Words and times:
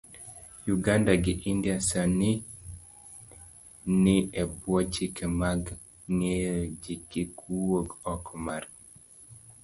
Uganda 0.75 1.11
gi 1.23 1.33
India 1.51 1.75
sani 1.89 2.31
ni 4.03 4.15
ebwo 4.41 4.75
chike 4.93 5.25
mag 5.39 5.61
geng'o 6.17 6.55
jikik 6.83 7.33
wuog 7.47 7.87
oko 8.11 8.31
margi, 8.45 8.77